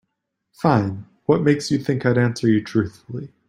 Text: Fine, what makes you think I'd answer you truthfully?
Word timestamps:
Fine, 0.53 1.05
what 1.27 1.43
makes 1.43 1.69
you 1.69 1.77
think 1.77 2.07
I'd 2.07 2.17
answer 2.17 2.47
you 2.47 2.63
truthfully? 2.63 3.31